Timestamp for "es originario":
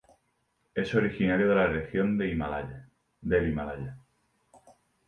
0.73-1.47